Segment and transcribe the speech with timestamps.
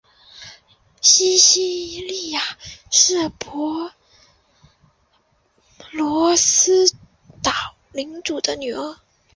[0.99, 1.61] 西西
[2.01, 2.41] 莉亚
[2.89, 3.93] 是帕
[5.91, 6.89] 罗斯
[7.43, 7.51] 岛
[7.91, 8.97] 领主的女儿。